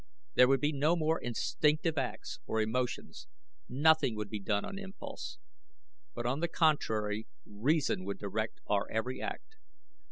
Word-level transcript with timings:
There 0.33 0.47
would 0.47 0.61
be 0.61 0.71
no 0.73 0.95
more 0.95 1.21
instinctive 1.21 1.95
acts 1.95 2.39
or 2.47 2.59
emotions, 2.59 3.27
nothing 3.69 4.15
would 4.15 4.31
be 4.31 4.39
done 4.39 4.65
on 4.65 4.79
impulse; 4.79 5.37
but 6.15 6.25
on 6.25 6.39
the 6.39 6.47
contrary 6.47 7.27
reason 7.45 8.03
would 8.05 8.17
direct 8.17 8.61
our 8.65 8.89
every 8.89 9.21
act. 9.21 9.57